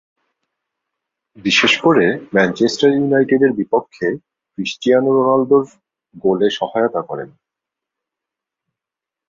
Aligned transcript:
বিশেষ 1.37 1.73
করে 1.77 2.05
ম্যানচেস্টার 2.35 2.89
ইউনাইটেডের 2.93 3.51
বিপক্ষে 3.53 4.07
ক্রিস্তিয়ানো 4.51 5.09
রোনালদোর 5.11 5.65
গোলে 6.15 6.47
সহায়তা 6.49 7.01
করেন। 7.01 7.29